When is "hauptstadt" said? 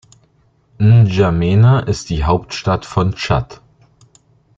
2.23-2.87